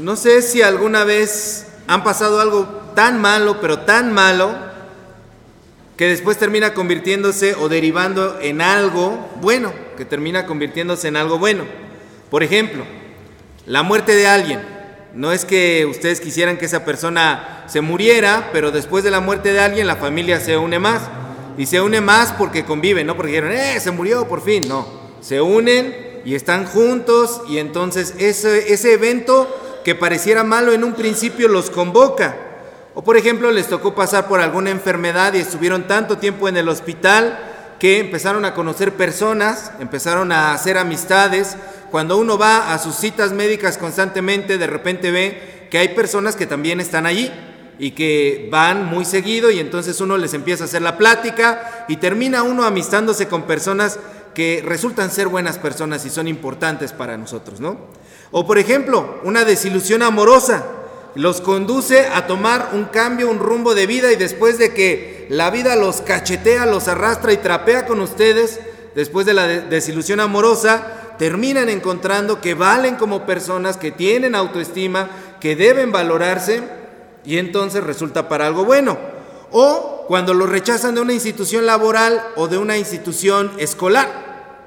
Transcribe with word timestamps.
No 0.00 0.16
sé 0.16 0.40
si 0.40 0.62
alguna 0.62 1.04
vez 1.04 1.66
han 1.86 2.02
pasado 2.02 2.40
algo 2.40 2.64
tan 2.94 3.20
malo, 3.20 3.60
pero 3.60 3.80
tan 3.80 4.14
malo, 4.14 4.54
que 5.98 6.06
después 6.06 6.38
termina 6.38 6.72
convirtiéndose 6.72 7.54
o 7.54 7.68
derivando 7.68 8.38
en 8.40 8.62
algo 8.62 9.28
bueno, 9.42 9.74
que 9.98 10.06
termina 10.06 10.46
convirtiéndose 10.46 11.08
en 11.08 11.18
algo 11.18 11.38
bueno. 11.38 11.64
Por 12.30 12.42
ejemplo, 12.42 12.84
la 13.66 13.82
muerte 13.82 14.16
de 14.16 14.26
alguien. 14.26 14.60
No 15.12 15.32
es 15.32 15.44
que 15.44 15.84
ustedes 15.84 16.20
quisieran 16.22 16.56
que 16.56 16.64
esa 16.64 16.86
persona 16.86 17.64
se 17.66 17.82
muriera, 17.82 18.48
pero 18.54 18.70
después 18.70 19.04
de 19.04 19.10
la 19.10 19.20
muerte 19.20 19.52
de 19.52 19.60
alguien 19.60 19.86
la 19.86 19.96
familia 19.96 20.40
se 20.40 20.56
une 20.56 20.78
más. 20.78 21.02
Y 21.58 21.66
se 21.66 21.82
une 21.82 22.00
más 22.00 22.32
porque 22.32 22.64
conviven, 22.64 23.06
no 23.06 23.16
porque 23.16 23.32
dijeron, 23.32 23.52
eh, 23.52 23.78
se 23.78 23.90
murió 23.90 24.26
por 24.26 24.40
fin. 24.40 24.66
No, 24.66 24.88
se 25.20 25.42
unen 25.42 26.22
y 26.24 26.34
están 26.34 26.64
juntos 26.64 27.42
y 27.50 27.58
entonces 27.58 28.14
ese, 28.18 28.72
ese 28.72 28.94
evento 28.94 29.69
que 29.84 29.94
pareciera 29.94 30.44
malo 30.44 30.72
en 30.72 30.84
un 30.84 30.94
principio 30.94 31.48
los 31.48 31.70
convoca. 31.70 32.36
O 32.94 33.02
por 33.02 33.16
ejemplo 33.16 33.50
les 33.50 33.68
tocó 33.68 33.94
pasar 33.94 34.28
por 34.28 34.40
alguna 34.40 34.70
enfermedad 34.70 35.34
y 35.34 35.38
estuvieron 35.38 35.86
tanto 35.86 36.18
tiempo 36.18 36.48
en 36.48 36.56
el 36.56 36.68
hospital 36.68 37.38
que 37.78 37.98
empezaron 37.98 38.44
a 38.44 38.52
conocer 38.52 38.92
personas, 38.92 39.72
empezaron 39.80 40.32
a 40.32 40.52
hacer 40.52 40.76
amistades. 40.76 41.56
Cuando 41.90 42.18
uno 42.18 42.36
va 42.36 42.74
a 42.74 42.78
sus 42.78 42.94
citas 42.96 43.32
médicas 43.32 43.78
constantemente, 43.78 44.58
de 44.58 44.66
repente 44.66 45.10
ve 45.10 45.68
que 45.70 45.78
hay 45.78 45.88
personas 45.88 46.36
que 46.36 46.46
también 46.46 46.80
están 46.80 47.06
allí 47.06 47.32
y 47.78 47.92
que 47.92 48.48
van 48.52 48.84
muy 48.84 49.06
seguido 49.06 49.50
y 49.50 49.58
entonces 49.58 50.00
uno 50.02 50.18
les 50.18 50.34
empieza 50.34 50.64
a 50.64 50.66
hacer 50.66 50.82
la 50.82 50.98
plática 50.98 51.86
y 51.88 51.96
termina 51.96 52.42
uno 52.42 52.64
amistándose 52.64 53.26
con 53.28 53.44
personas 53.44 53.98
que 54.34 54.62
resultan 54.64 55.10
ser 55.10 55.28
buenas 55.28 55.58
personas 55.58 56.04
y 56.06 56.10
son 56.10 56.28
importantes 56.28 56.92
para 56.92 57.16
nosotros, 57.16 57.60
¿no? 57.60 57.78
O 58.30 58.46
por 58.46 58.58
ejemplo, 58.58 59.20
una 59.24 59.44
desilusión 59.44 60.02
amorosa 60.02 60.64
los 61.14 61.40
conduce 61.40 62.06
a 62.06 62.26
tomar 62.26 62.70
un 62.72 62.84
cambio, 62.84 63.30
un 63.30 63.38
rumbo 63.38 63.74
de 63.74 63.86
vida 63.86 64.12
y 64.12 64.16
después 64.16 64.58
de 64.58 64.72
que 64.72 65.26
la 65.28 65.50
vida 65.50 65.76
los 65.76 66.00
cachetea, 66.02 66.66
los 66.66 66.88
arrastra 66.88 67.32
y 67.32 67.38
trapea 67.38 67.86
con 67.86 68.00
ustedes, 68.00 68.60
después 68.94 69.26
de 69.26 69.34
la 69.34 69.46
desilusión 69.46 70.20
amorosa, 70.20 71.14
terminan 71.18 71.68
encontrando 71.68 72.40
que 72.40 72.54
valen 72.54 72.96
como 72.96 73.26
personas, 73.26 73.76
que 73.76 73.90
tienen 73.90 74.34
autoestima, 74.34 75.10
que 75.40 75.56
deben 75.56 75.92
valorarse 75.92 76.62
y 77.24 77.38
entonces 77.38 77.82
resulta 77.82 78.28
para 78.28 78.46
algo 78.46 78.64
bueno. 78.64 78.96
O 79.52 80.04
cuando 80.06 80.32
los 80.32 80.48
rechazan 80.48 80.94
de 80.94 81.00
una 81.00 81.12
institución 81.12 81.66
laboral 81.66 82.22
o 82.36 82.48
de 82.48 82.58
una 82.58 82.78
institución 82.78 83.52
escolar, 83.58 84.19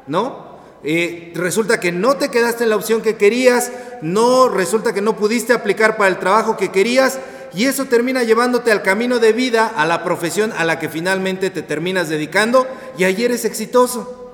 ¿no? 0.07 0.53
Eh, 0.83 1.31
resulta 1.35 1.79
que 1.79 1.91
no 1.91 2.17
te 2.17 2.29
quedaste 2.29 2.65
en 2.65 2.69
la 2.69 2.75
opción 2.75 3.01
que 3.01 3.15
querías, 3.15 3.71
no 4.01 4.49
resulta 4.49 4.93
que 4.93 5.01
no 5.01 5.15
pudiste 5.15 5.53
aplicar 5.53 5.95
para 5.95 6.09
el 6.09 6.19
trabajo 6.19 6.57
que 6.57 6.71
querías 6.71 7.19
y 7.53 7.65
eso 7.65 7.85
termina 7.85 8.23
llevándote 8.23 8.71
al 8.71 8.81
camino 8.81 9.19
de 9.19 9.31
vida, 9.31 9.67
a 9.67 9.85
la 9.85 10.03
profesión 10.03 10.51
a 10.57 10.65
la 10.65 10.79
que 10.79 10.89
finalmente 10.89 11.49
te 11.49 11.61
terminas 11.61 12.09
dedicando 12.09 12.67
y 12.97 13.05
ahí 13.05 13.23
eres 13.23 13.45
exitoso. 13.45 14.33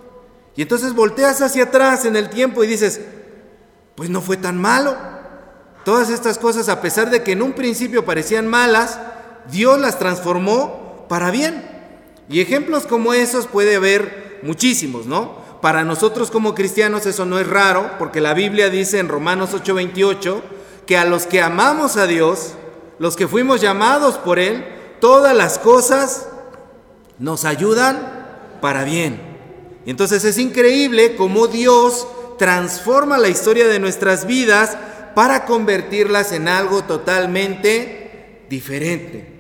Y 0.55 0.63
entonces 0.63 0.93
volteas 0.93 1.41
hacia 1.41 1.65
atrás 1.65 2.05
en 2.05 2.15
el 2.15 2.29
tiempo 2.29 2.63
y 2.63 2.67
dices, 2.67 3.01
pues 3.95 4.09
no 4.09 4.21
fue 4.21 4.37
tan 4.37 4.59
malo. 4.59 4.97
Todas 5.85 6.09
estas 6.09 6.37
cosas, 6.37 6.69
a 6.69 6.81
pesar 6.81 7.09
de 7.09 7.23
que 7.23 7.33
en 7.33 7.41
un 7.41 7.53
principio 7.53 8.05
parecían 8.05 8.47
malas, 8.47 8.99
Dios 9.51 9.79
las 9.79 9.99
transformó 9.99 11.05
para 11.07 11.31
bien. 11.31 11.63
Y 12.29 12.41
ejemplos 12.41 12.85
como 12.85 13.13
esos 13.13 13.47
puede 13.47 13.75
haber 13.75 14.39
muchísimos, 14.43 15.05
¿no? 15.05 15.37
Para 15.61 15.83
nosotros 15.83 16.31
como 16.31 16.55
cristianos 16.55 17.05
eso 17.05 17.25
no 17.25 17.39
es 17.39 17.47
raro, 17.47 17.91
porque 17.99 18.21
la 18.21 18.33
Biblia 18.33 18.69
dice 18.69 18.99
en 18.99 19.09
Romanos 19.09 19.53
8:28 19.53 20.41
que 20.85 20.97
a 20.97 21.05
los 21.05 21.25
que 21.25 21.41
amamos 21.41 21.97
a 21.97 22.07
Dios, 22.07 22.53
los 22.97 23.15
que 23.15 23.27
fuimos 23.27 23.61
llamados 23.61 24.17
por 24.17 24.39
Él, 24.39 24.65
todas 25.01 25.35
las 25.35 25.59
cosas 25.59 26.27
nos 27.17 27.45
ayudan 27.45 28.57
para 28.61 28.83
bien. 28.83 29.21
Entonces 29.85 30.23
es 30.23 30.37
increíble 30.37 31.15
cómo 31.15 31.47
Dios 31.47 32.07
transforma 32.37 33.17
la 33.17 33.27
historia 33.27 33.67
de 33.67 33.79
nuestras 33.79 34.25
vidas 34.25 34.77
para 35.13 35.45
convertirlas 35.45 36.31
en 36.31 36.47
algo 36.47 36.83
totalmente 36.85 38.45
diferente. 38.49 39.39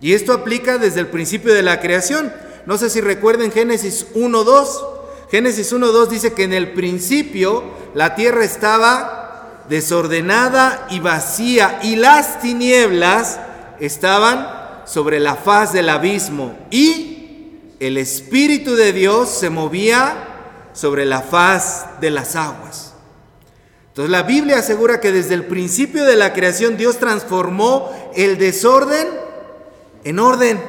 Y 0.00 0.12
esto 0.12 0.32
aplica 0.32 0.78
desde 0.78 1.00
el 1.00 1.06
principio 1.06 1.54
de 1.54 1.62
la 1.62 1.80
creación. 1.80 2.32
No 2.66 2.76
sé 2.76 2.90
si 2.90 3.00
recuerden 3.00 3.50
Génesis 3.50 4.06
1.2. 4.14 4.93
Génesis 5.34 5.72
1.2 5.72 6.06
dice 6.06 6.32
que 6.32 6.44
en 6.44 6.52
el 6.52 6.74
principio 6.74 7.64
la 7.92 8.14
tierra 8.14 8.44
estaba 8.44 9.64
desordenada 9.68 10.86
y 10.90 11.00
vacía 11.00 11.80
y 11.82 11.96
las 11.96 12.40
tinieblas 12.40 13.40
estaban 13.80 14.48
sobre 14.84 15.18
la 15.18 15.34
faz 15.34 15.72
del 15.72 15.88
abismo 15.88 16.56
y 16.70 17.74
el 17.80 17.96
Espíritu 17.96 18.76
de 18.76 18.92
Dios 18.92 19.28
se 19.28 19.50
movía 19.50 20.68
sobre 20.72 21.04
la 21.04 21.20
faz 21.20 22.00
de 22.00 22.12
las 22.12 22.36
aguas. 22.36 22.94
Entonces 23.88 24.12
la 24.12 24.22
Biblia 24.22 24.60
asegura 24.60 25.00
que 25.00 25.10
desde 25.10 25.34
el 25.34 25.46
principio 25.46 26.04
de 26.04 26.14
la 26.14 26.32
creación 26.32 26.76
Dios 26.76 26.98
transformó 26.98 27.90
el 28.14 28.38
desorden 28.38 29.08
en 30.04 30.20
orden, 30.20 30.62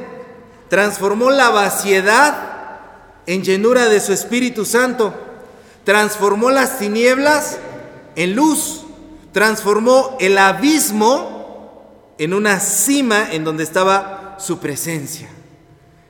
transformó 0.70 1.30
la 1.30 1.52
vaciedad 1.52 2.55
en 3.28 3.44
llenura 3.44 3.90
de 3.90 4.00
su 4.00 4.14
Espíritu 4.14 4.66
Santo. 4.66 5.14
Transformó 5.84 6.52
las 6.52 6.80
tinieblas 6.80 7.58
en 8.16 8.36
luz. 8.36 8.82
Transformó 9.32 10.18
el 10.20 10.38
abismo 10.38 12.14
en 12.18 12.34
una 12.34 12.60
cima 12.60 13.32
en 13.32 13.44
donde 13.44 13.64
estaba 13.64 14.38
su 14.40 14.60
presencia. 14.60 15.30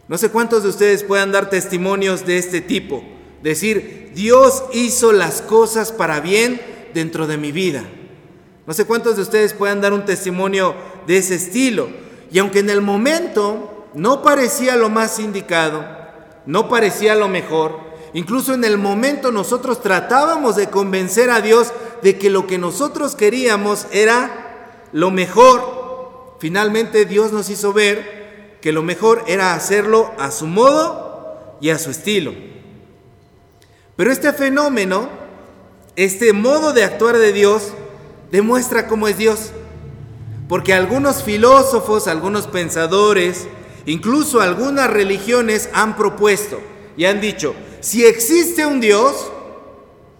No 0.07 0.17
sé 0.17 0.29
cuántos 0.29 0.63
de 0.63 0.69
ustedes 0.69 1.03
puedan 1.03 1.31
dar 1.31 1.49
testimonios 1.49 2.25
de 2.25 2.37
este 2.37 2.61
tipo. 2.61 3.03
Decir, 3.41 4.11
Dios 4.13 4.63
hizo 4.73 5.11
las 5.11 5.41
cosas 5.41 5.91
para 5.91 6.19
bien 6.19 6.61
dentro 6.93 7.27
de 7.27 7.37
mi 7.37 7.51
vida. 7.51 7.83
No 8.67 8.73
sé 8.73 8.85
cuántos 8.85 9.15
de 9.15 9.23
ustedes 9.23 9.53
puedan 9.53 9.81
dar 9.81 9.93
un 9.93 10.05
testimonio 10.05 10.75
de 11.07 11.17
ese 11.17 11.35
estilo. 11.35 11.89
Y 12.31 12.39
aunque 12.39 12.59
en 12.59 12.69
el 12.69 12.81
momento 12.81 13.87
no 13.93 14.21
parecía 14.21 14.75
lo 14.75 14.89
más 14.89 15.19
indicado, 15.19 15.85
no 16.45 16.69
parecía 16.69 17.15
lo 17.15 17.27
mejor. 17.27 17.79
Incluso 18.13 18.53
en 18.53 18.63
el 18.63 18.77
momento 18.77 19.31
nosotros 19.31 19.81
tratábamos 19.81 20.55
de 20.55 20.69
convencer 20.69 21.29
a 21.29 21.41
Dios 21.41 21.73
de 22.01 22.17
que 22.17 22.29
lo 22.29 22.47
que 22.47 22.57
nosotros 22.57 23.15
queríamos 23.15 23.87
era 23.91 24.87
lo 24.93 25.11
mejor. 25.11 26.37
Finalmente 26.39 27.05
Dios 27.05 27.31
nos 27.31 27.49
hizo 27.49 27.73
ver 27.73 28.57
que 28.61 28.71
lo 28.71 28.83
mejor 28.83 29.23
era 29.27 29.53
hacerlo 29.53 30.11
a 30.17 30.31
su 30.31 30.47
modo 30.47 31.57
y 31.61 31.69
a 31.69 31.77
su 31.77 31.91
estilo. 31.91 32.33
Pero 33.95 34.11
este 34.11 34.33
fenómeno, 34.33 35.09
este 35.95 36.33
modo 36.33 36.73
de 36.73 36.83
actuar 36.83 37.17
de 37.17 37.31
Dios, 37.31 37.73
demuestra 38.31 38.87
cómo 38.87 39.07
es 39.07 39.17
Dios. 39.17 39.51
Porque 40.47 40.73
algunos 40.73 41.23
filósofos, 41.23 42.07
algunos 42.07 42.47
pensadores, 42.47 43.47
Incluso 43.85 44.41
algunas 44.41 44.89
religiones 44.89 45.69
han 45.73 45.95
propuesto 45.95 46.59
y 46.97 47.05
han 47.05 47.21
dicho, 47.21 47.55
si 47.81 48.05
existe 48.05 48.65
un 48.65 48.81
Dios, 48.81 49.31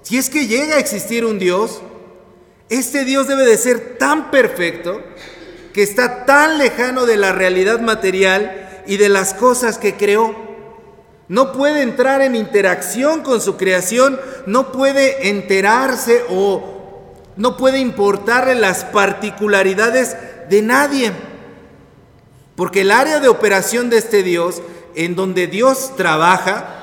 si 0.01 0.17
es 0.17 0.29
que 0.29 0.47
llega 0.47 0.75
a 0.75 0.79
existir 0.79 1.25
un 1.25 1.39
Dios, 1.39 1.81
este 2.69 3.05
Dios 3.05 3.27
debe 3.27 3.45
de 3.45 3.57
ser 3.57 3.97
tan 3.97 4.29
perfecto 4.29 5.01
que 5.73 5.83
está 5.83 6.25
tan 6.25 6.57
lejano 6.57 7.05
de 7.05 7.17
la 7.17 7.31
realidad 7.31 7.79
material 7.79 8.83
y 8.87 8.97
de 8.97 9.09
las 9.09 9.33
cosas 9.33 9.77
que 9.77 9.95
creó. 9.95 10.35
No 11.27 11.51
puede 11.51 11.81
entrar 11.81 12.21
en 12.21 12.35
interacción 12.35 13.21
con 13.21 13.41
su 13.41 13.57
creación, 13.57 14.19
no 14.45 14.71
puede 14.71 15.29
enterarse 15.29 16.23
o 16.29 17.13
no 17.35 17.57
puede 17.57 17.79
importarle 17.79 18.55
las 18.55 18.85
particularidades 18.85 20.15
de 20.49 20.61
nadie. 20.61 21.11
Porque 22.55 22.81
el 22.81 22.91
área 22.91 23.19
de 23.19 23.27
operación 23.27 23.89
de 23.89 23.97
este 23.97 24.23
Dios, 24.23 24.61
en 24.95 25.15
donde 25.15 25.47
Dios 25.47 25.93
trabaja, 25.97 26.75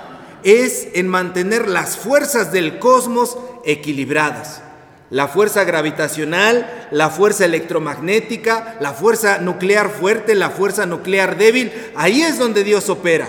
es 0.45 0.89
en 0.95 1.09
mantener 1.09 1.69
las 1.69 1.97
fuerzas 1.97 2.53
del 2.53 2.79
cosmos 2.79 3.39
equilibradas. 3.65 4.63
La 5.11 5.29
fuerza 5.29 5.65
gravitacional, 5.65 6.89
la 6.91 7.11
fuerza 7.11 7.45
electromagnética, 7.45 8.77
la 8.81 8.93
fuerza 8.93 9.39
nuclear 9.39 9.91
fuerte, 9.91 10.35
la 10.35 10.51
fuerza 10.51 10.87
nuclear 10.87 11.37
débil, 11.37 11.71
ahí 11.95 12.23
es 12.23 12.39
donde 12.39 12.65
Dios 12.65 12.89
opera. 12.89 13.29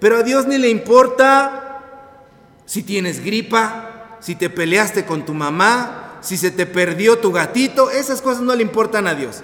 Pero 0.00 0.16
a 0.16 0.22
Dios 0.22 0.46
ni 0.46 0.58
le 0.58 0.68
importa 0.68 1.82
si 2.64 2.82
tienes 2.82 3.22
gripa, 3.22 4.16
si 4.20 4.34
te 4.34 4.48
peleaste 4.48 5.04
con 5.04 5.26
tu 5.26 5.34
mamá, 5.34 6.18
si 6.22 6.36
se 6.36 6.50
te 6.50 6.64
perdió 6.64 7.18
tu 7.18 7.30
gatito, 7.32 7.90
esas 7.90 8.22
cosas 8.22 8.42
no 8.42 8.54
le 8.54 8.62
importan 8.62 9.06
a 9.06 9.14
Dios. 9.14 9.42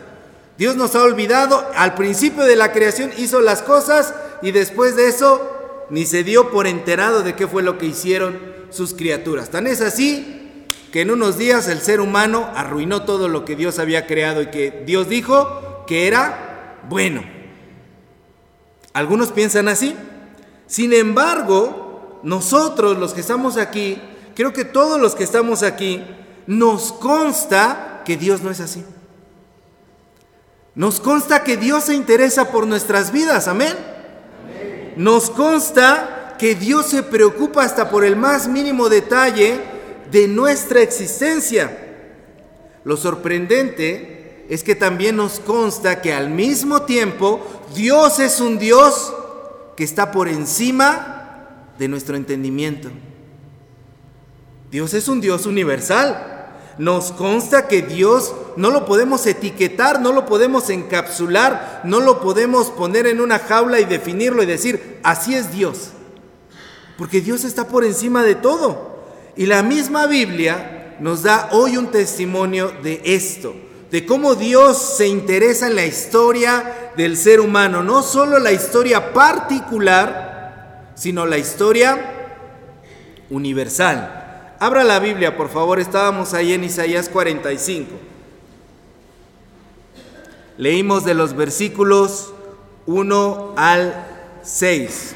Dios 0.59 0.75
nos 0.75 0.97
ha 0.97 1.05
olvidado, 1.05 1.65
al 1.77 1.95
principio 1.95 2.43
de 2.43 2.57
la 2.57 2.73
creación 2.73 3.13
hizo 3.17 3.41
las 3.41 3.63
cosas 3.63 4.13
y 4.43 4.51
después 4.51 4.97
de 4.97 5.07
eso 5.07 5.87
ni 5.89 6.05
se 6.05 6.25
dio 6.25 6.51
por 6.51 6.67
enterado 6.67 7.23
de 7.23 7.37
qué 7.37 7.47
fue 7.47 7.63
lo 7.63 7.79
que 7.79 7.87
hicieron 7.87 8.37
sus 8.71 8.93
criaturas. 8.93 9.51
Tan 9.51 9.69
es 9.69 9.81
así 9.81 10.67
que 10.93 11.03
en 11.03 11.13
unos 11.13 11.39
días 11.39 11.69
el 11.69 11.81
ser 11.81 12.01
humano 12.01 12.51
arruinó 12.57 13.05
todo 13.05 13.29
lo 13.29 13.45
que 13.45 13.55
Dios 13.55 13.79
había 13.79 14.09
creado 14.09 14.43
y 14.43 14.47
que 14.51 14.83
Dios 14.85 15.09
dijo 15.09 15.85
que 15.87 16.09
era 16.09 16.77
bueno. 16.89 17.23
Algunos 18.93 19.31
piensan 19.31 19.69
así. 19.69 19.95
Sin 20.67 20.93
embargo, 20.93 22.21
nosotros 22.25 22.99
los 22.99 23.15
que 23.15 23.21
estamos 23.21 23.57
aquí, 23.57 24.03
creo 24.35 24.53
que 24.53 24.65
todos 24.65 25.01
los 25.01 25.15
que 25.15 25.23
estamos 25.23 25.63
aquí, 25.63 26.05
nos 26.49 26.93
consta 26.93 28.03
que 28.05 28.17
Dios 28.17 28.43
no 28.43 28.51
es 28.51 28.59
así. 28.59 28.85
Nos 30.79 31.01
consta 31.01 31.43
que 31.43 31.57
Dios 31.57 31.87
se 31.87 31.95
interesa 31.97 32.53
por 32.53 32.65
nuestras 32.65 33.11
vidas, 33.11 33.49
amén. 33.49 33.75
Nos 34.97 35.29
consta 35.29 36.37
que 36.39 36.55
Dios 36.55 36.87
se 36.87 37.03
preocupa 37.03 37.65
hasta 37.65 37.91
por 37.91 38.05
el 38.05 38.15
más 38.15 38.47
mínimo 38.47 38.89
detalle 38.89 39.61
de 40.09 40.29
nuestra 40.29 40.81
existencia. 40.81 41.77
Lo 42.85 42.97
sorprendente 42.97 44.47
es 44.49 44.63
que 44.63 44.77
también 44.77 45.17
nos 45.17 45.41
consta 45.41 46.01
que 46.01 46.13
al 46.13 46.31
mismo 46.31 46.83
tiempo 46.83 47.45
Dios 47.75 48.21
es 48.21 48.41
un 48.41 48.61
Dios 48.61 49.13
que 49.77 49.83
está 49.83 50.13
por 50.13 50.29
encima 50.29 51.73
de 51.77 51.89
nuestro 51.89 52.15
entendimiento. 52.15 52.89
Dios 54.71 54.95
es 54.95 55.09
un 55.09 55.21
Dios 55.21 55.45
universal 55.45 56.38
nos 56.79 57.13
consta 57.13 57.67
que 57.67 57.83
Dios 57.83 58.33
no 58.57 58.71
lo 58.71 58.87
podemos 58.87 59.27
etiquetar, 59.27 60.01
no 60.01 60.13
lo 60.13 60.27
podemos 60.27 60.71
encapsular, 60.71 61.83
no 61.85 62.01
lo 62.01 62.21
podemos 62.21 62.71
poner 62.71 63.07
en 63.07 63.21
una 63.21 63.39
jaula 63.39 63.81
y 63.81 63.85
definirlo 63.85 64.43
y 64.43 64.47
decir, 64.47 64.99
así 65.03 65.35
es 65.35 65.53
Dios. 65.53 65.91
Porque 66.97 67.21
Dios 67.21 67.45
está 67.45 67.69
por 67.69 67.85
encima 67.85 68.23
de 68.23 68.35
todo. 68.37 68.99
Y 69.37 69.47
la 69.47 69.63
misma 69.63 70.07
Biblia 70.07 70.97
nos 71.01 71.23
da 71.23 71.49
hoy 71.53 71.77
un 71.77 71.89
testimonio 71.89 72.73
de 72.83 73.01
esto, 73.05 73.55
de 73.91 74.05
cómo 74.05 74.35
Dios 74.35 74.97
se 74.97 75.07
interesa 75.07 75.69
en 75.69 75.77
la 75.77 75.87
historia 75.87 76.93
del 76.97 77.17
ser 77.17 77.41
humano, 77.41 77.83
no 77.83 78.03
solo 78.03 78.39
la 78.39 78.53
historia 78.53 79.13
particular, 79.13 80.93
sino 80.95 81.27
la 81.27 81.39
historia 81.39 82.15
universal. 83.31 84.18
Abra 84.61 84.83
la 84.83 84.99
Biblia, 84.99 85.37
por 85.37 85.49
favor. 85.49 85.79
Estábamos 85.79 86.35
ahí 86.35 86.53
en 86.53 86.65
Isaías 86.65 87.09
45. 87.09 87.93
Leímos 90.57 91.05
de 91.05 91.15
los 91.15 91.37
versículos 91.37 92.33
1 92.87 93.55
al 93.57 94.05
6. 94.43 95.15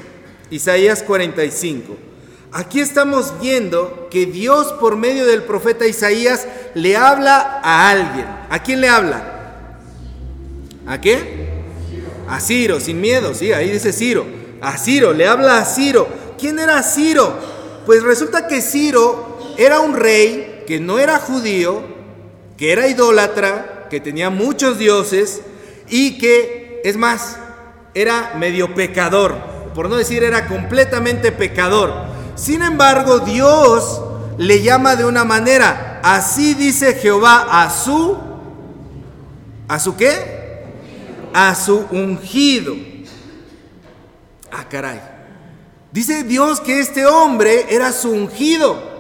Isaías 0.51 1.03
45. 1.03 1.97
Aquí 2.53 2.79
estamos 2.79 3.41
viendo 3.41 4.09
que 4.11 4.27
Dios 4.27 4.75
por 4.75 4.97
medio 4.97 5.27
del 5.27 5.43
profeta 5.43 5.87
Isaías 5.87 6.47
le 6.75 6.97
habla 6.97 7.61
a 7.65 7.91
alguien. 7.91 8.27
¿A 8.49 8.63
quién 8.63 8.81
le 8.81 8.89
habla? 8.89 9.79
¿A 10.87 11.01
qué? 11.01 11.51
A 12.29 12.39
Ciro, 12.39 12.79
sin 12.79 13.01
miedo, 13.01 13.35
sí, 13.35 13.53
ahí 13.53 13.71
dice 13.71 13.93
Ciro. 13.93 14.25
A 14.61 14.79
Ciro, 14.79 15.13
le 15.13 15.27
habla 15.27 15.59
a 15.59 15.65
Ciro. 15.65 16.07
¿Quién 16.39 16.61
era 16.61 16.83
Ciro? 16.83 17.35
Pues 17.87 18.03
resulta 18.03 18.47
que 18.47 18.61
Ciro 18.61 19.32
era 19.57 19.81
un 19.81 19.95
rey 19.95 20.65
que 20.67 20.81
no 20.81 20.99
era 20.99 21.19
judío, 21.19 21.83
que 22.57 22.73
era 22.73 22.89
idólatra, 22.89 23.87
que 23.91 24.01
tenía 24.01 24.31
muchos 24.31 24.79
dioses 24.79 25.43
y 25.89 26.19
que, 26.19 26.81
es 26.85 26.97
más, 26.97 27.37
era 27.95 28.35
medio 28.39 28.75
pecador, 28.75 29.37
por 29.75 29.89
no 29.89 29.97
decir 29.97 30.23
era 30.25 30.47
completamente 30.47 31.33
pecador. 31.33 31.93
Sin 32.35 32.63
embargo, 32.63 33.21
Dios 33.21 34.01
le 34.39 34.63
llama 34.63 34.97
de 34.97 35.05
una 35.05 35.25
manera, 35.25 36.01
así 36.03 36.55
dice 36.55 36.95
Jehová 36.95 37.47
a 37.51 37.71
su, 37.71 38.17
¿a 39.69 39.79
su 39.79 39.97
qué? 39.97 40.63
A 41.35 41.55
su 41.55 41.87
ungido. 41.91 42.75
Ah, 44.51 44.67
caray. 44.69 45.01
Dice 45.91 46.25
Dios 46.25 46.61
que 46.61 46.81
este 46.81 47.07
hombre 47.07 47.67
era 47.69 47.93
su 47.93 48.11
ungido. 48.11 48.92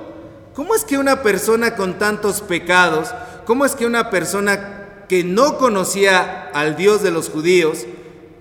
¿Cómo 0.54 0.74
es 0.74 0.84
que 0.84 0.98
una 0.98 1.22
persona 1.22 1.76
con 1.76 1.98
tantos 1.98 2.42
pecados, 2.42 3.08
cómo 3.46 3.64
es 3.64 3.74
que 3.74 3.86
una 3.86 4.10
persona 4.10 5.04
que 5.08 5.24
no 5.24 5.56
conocía 5.56 6.50
al 6.52 6.76
Dios 6.76 7.02
de 7.02 7.10
los 7.10 7.30
judíos, 7.30 7.86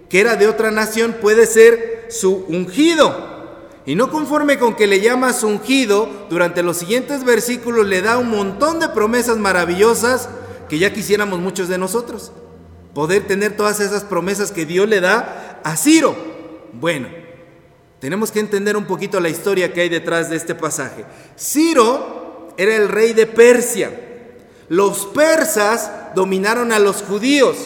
que 0.10 0.19
era 0.19 0.36
de 0.36 0.48
otra 0.48 0.72
nación, 0.72 1.16
puede 1.22 1.46
ser 1.46 2.08
su 2.10 2.46
ungido? 2.50 3.31
Y 3.86 3.96
no 3.96 4.12
conforme 4.12 4.60
con 4.60 4.75
que 4.75 4.88
le 4.88 5.00
llama 5.00 5.34
su 5.34 5.48
ungido, 5.48 6.28
durante 6.30 6.63
los 6.63 6.78
siguientes 6.78 7.24
versículos 7.24 7.88
le 7.88 8.02
da 8.02 8.18
un 8.18 8.30
montón 8.30 8.80
de 8.80 8.90
promesas 8.90 9.38
maravillosas 9.38 10.30
que 10.69 10.80
ya 10.80 10.94
quisiéramos 10.94 11.40
muchos 11.40 11.68
de 11.68 11.78
nosotros. 11.78 12.31
Poder 12.94 13.25
tener 13.25 13.56
todas 13.56 13.80
esas 13.80 14.04
promesas 14.04 14.52
que 14.52 14.66
Dios 14.66 14.88
le 14.88 15.00
da 15.00 15.62
a 15.63 15.75
Ciro. 15.78 16.16
Bueno, 16.74 17.08
tenemos 18.01 18.31
que 18.31 18.39
entender 18.39 18.75
un 18.75 18.86
poquito 18.86 19.19
la 19.19 19.30
historia 19.30 19.71
que 19.71 19.81
hay 19.81 19.89
detrás 19.89 20.31
de 20.31 20.36
este 20.36 20.56
pasaje. 20.56 21.06
Ciro 21.38 22.51
era 22.57 22.75
el 22.75 22.89
rey 22.89 23.13
de 23.13 23.27
Persia. 23.27 23.92
Los 24.69 25.06
persas 25.06 25.92
dominaron 26.15 26.71
a 26.71 26.80
los 26.80 27.03
judíos. 27.03 27.57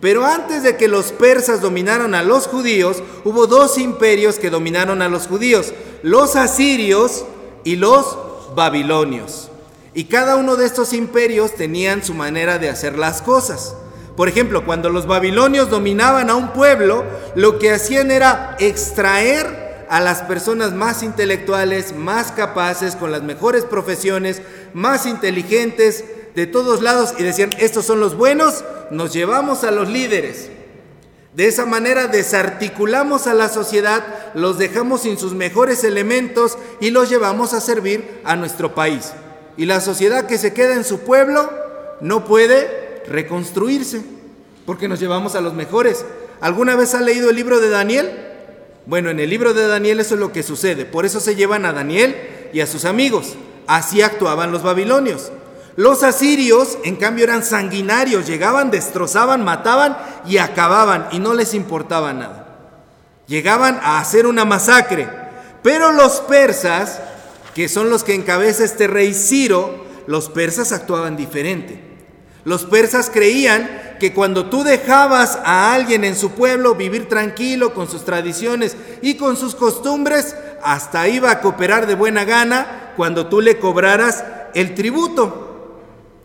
Pero 0.00 0.24
antes 0.24 0.62
de 0.62 0.78
que 0.78 0.88
los 0.88 1.12
persas 1.12 1.60
dominaron 1.60 2.14
a 2.14 2.22
los 2.22 2.46
judíos, 2.46 3.02
hubo 3.22 3.46
dos 3.46 3.76
imperios 3.76 4.38
que 4.38 4.48
dominaron 4.48 5.02
a 5.02 5.10
los 5.10 5.26
judíos, 5.26 5.74
los 6.02 6.36
asirios 6.36 7.26
y 7.62 7.76
los 7.76 8.16
babilonios. 8.54 9.50
Y 9.92 10.04
cada 10.04 10.36
uno 10.36 10.56
de 10.56 10.64
estos 10.64 10.94
imperios 10.94 11.54
tenían 11.54 12.02
su 12.02 12.14
manera 12.14 12.58
de 12.58 12.70
hacer 12.70 12.96
las 12.96 13.20
cosas. 13.20 13.74
Por 14.16 14.28
ejemplo, 14.28 14.64
cuando 14.64 14.90
los 14.90 15.06
babilonios 15.06 15.70
dominaban 15.70 16.30
a 16.30 16.34
un 16.34 16.52
pueblo, 16.52 17.04
lo 17.34 17.58
que 17.58 17.72
hacían 17.72 18.10
era 18.10 18.56
extraer 18.58 19.86
a 19.88 20.00
las 20.00 20.22
personas 20.22 20.72
más 20.72 21.02
intelectuales, 21.02 21.94
más 21.94 22.30
capaces, 22.30 22.96
con 22.96 23.10
las 23.10 23.22
mejores 23.22 23.64
profesiones, 23.64 24.40
más 24.72 25.06
inteligentes 25.06 26.04
de 26.34 26.46
todos 26.46 26.80
lados 26.80 27.14
y 27.18 27.24
decían, 27.24 27.50
estos 27.58 27.86
son 27.86 27.98
los 27.98 28.16
buenos, 28.16 28.64
nos 28.90 29.12
llevamos 29.12 29.64
a 29.64 29.70
los 29.70 29.88
líderes. 29.88 30.50
De 31.34 31.46
esa 31.46 31.64
manera 31.64 32.06
desarticulamos 32.06 33.26
a 33.26 33.34
la 33.34 33.48
sociedad, 33.48 34.04
los 34.34 34.58
dejamos 34.58 35.02
sin 35.02 35.18
sus 35.18 35.32
mejores 35.34 35.84
elementos 35.84 36.58
y 36.80 36.90
los 36.90 37.08
llevamos 37.08 37.52
a 37.52 37.60
servir 37.60 38.20
a 38.24 38.36
nuestro 38.36 38.74
país. 38.74 39.12
Y 39.56 39.66
la 39.66 39.80
sociedad 39.80 40.26
que 40.26 40.38
se 40.38 40.52
queda 40.52 40.74
en 40.74 40.84
su 40.84 41.00
pueblo 41.00 41.50
no 42.00 42.24
puede 42.24 42.79
reconstruirse, 43.06 44.02
porque 44.66 44.88
nos 44.88 45.00
llevamos 45.00 45.34
a 45.34 45.40
los 45.40 45.54
mejores. 45.54 46.04
¿Alguna 46.40 46.76
vez 46.76 46.94
ha 46.94 47.00
leído 47.00 47.30
el 47.30 47.36
libro 47.36 47.60
de 47.60 47.68
Daniel? 47.68 48.10
Bueno, 48.86 49.10
en 49.10 49.20
el 49.20 49.30
libro 49.30 49.54
de 49.54 49.66
Daniel 49.66 50.00
eso 50.00 50.14
es 50.14 50.20
lo 50.20 50.32
que 50.32 50.42
sucede. 50.42 50.84
Por 50.84 51.04
eso 51.04 51.20
se 51.20 51.36
llevan 51.36 51.66
a 51.66 51.72
Daniel 51.72 52.16
y 52.52 52.60
a 52.60 52.66
sus 52.66 52.84
amigos. 52.84 53.34
Así 53.66 54.02
actuaban 54.02 54.52
los 54.52 54.62
babilonios. 54.62 55.30
Los 55.76 56.02
asirios, 56.02 56.78
en 56.84 56.96
cambio, 56.96 57.24
eran 57.24 57.44
sanguinarios. 57.44 58.26
Llegaban, 58.26 58.70
destrozaban, 58.70 59.44
mataban 59.44 59.96
y 60.26 60.38
acababan 60.38 61.08
y 61.12 61.18
no 61.18 61.34
les 61.34 61.54
importaba 61.54 62.12
nada. 62.12 62.58
Llegaban 63.26 63.78
a 63.82 63.98
hacer 63.98 64.26
una 64.26 64.44
masacre. 64.44 65.08
Pero 65.62 65.92
los 65.92 66.20
persas, 66.20 67.00
que 67.54 67.68
son 67.68 67.90
los 67.90 68.02
que 68.02 68.14
encabeza 68.14 68.64
este 68.64 68.86
rey 68.86 69.14
Ciro, 69.14 69.84
los 70.06 70.28
persas 70.28 70.72
actuaban 70.72 71.16
diferente. 71.16 71.89
Los 72.44 72.64
persas 72.64 73.10
creían 73.10 73.96
que 74.00 74.14
cuando 74.14 74.46
tú 74.46 74.64
dejabas 74.64 75.38
a 75.44 75.74
alguien 75.74 76.04
en 76.04 76.16
su 76.16 76.30
pueblo 76.30 76.74
vivir 76.74 77.08
tranquilo 77.08 77.74
con 77.74 77.88
sus 77.88 78.04
tradiciones 78.04 78.76
y 79.02 79.14
con 79.14 79.36
sus 79.36 79.54
costumbres, 79.54 80.34
hasta 80.62 81.06
iba 81.08 81.30
a 81.30 81.40
cooperar 81.40 81.86
de 81.86 81.94
buena 81.94 82.24
gana 82.24 82.92
cuando 82.96 83.26
tú 83.26 83.42
le 83.42 83.58
cobraras 83.58 84.24
el 84.54 84.74
tributo. 84.74 85.76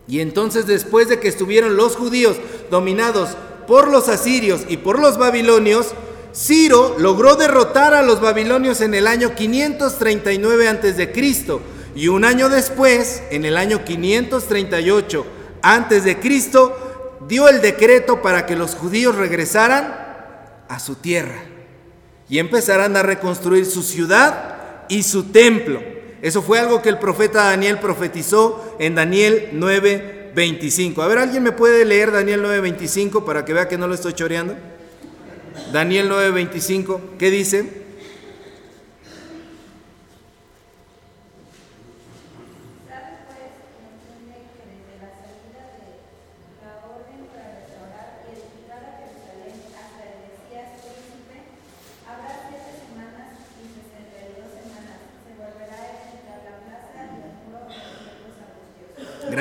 Y 0.08 0.22
entonces 0.22 0.66
después 0.66 1.10
de 1.10 1.20
que 1.20 1.28
estuvieron 1.28 1.76
los 1.76 1.98
judíos 1.98 2.38
dominados 2.72 3.36
por 3.68 3.90
los 3.90 4.08
asirios 4.08 4.62
y 4.70 4.78
por 4.78 5.00
los 5.00 5.18
babilonios, 5.18 5.94
Ciro 6.34 6.96
logró 6.98 7.36
derrotar 7.36 7.94
a 7.94 8.04
los 8.04 8.22
babilonios 8.22 8.82
en 8.82 8.94
el 8.94 9.08
año 9.08 9.36
539 9.36 10.68
a.C. 10.68 11.62
y 11.96 12.08
un 12.08 12.24
año 12.24 12.50
después, 12.50 13.24
en 13.32 13.46
el 13.46 13.58
año 13.58 13.84
538 13.84 15.26
antes 15.66 16.04
de 16.04 16.20
Cristo, 16.20 17.18
dio 17.28 17.50
el 17.50 17.60
decreto 17.60 18.22
para 18.22 18.46
que 18.46 18.56
los 18.56 18.76
judíos 18.76 19.16
regresaran 19.16 19.96
a 20.68 20.80
su 20.80 20.96
tierra 20.96 21.44
y 22.30 22.38
empezaran 22.38 22.96
a 22.96 23.02
reconstruir 23.02 23.66
su 23.66 23.82
ciudad 23.82 24.86
y 24.90 25.02
su 25.02 25.32
templo. 25.32 25.82
Eso 26.22 26.44
fue 26.44 26.60
algo 26.60 26.84
que 26.84 26.90
el 26.90 27.00
profeta 27.00 27.46
Daniel 27.46 27.80
profetizó 27.80 28.76
en 28.78 28.94
Daniel 28.94 29.50
9:25. 29.54 31.02
A 31.02 31.08
ver, 31.08 31.18
¿alguien 31.18 31.42
me 31.42 31.52
puede 31.52 31.84
leer 31.84 32.12
Daniel 32.12 32.44
9:25 32.44 33.26
para 33.26 33.44
que 33.44 33.54
vea 33.54 33.68
que 33.68 33.80
no 33.80 33.88
lo 33.88 33.96
estoy 33.96 34.14
choreando? 34.14 34.56
Daniel 35.74 36.10
9:25, 36.10 37.00
¿qué 37.18 37.32
dice? 37.32 37.85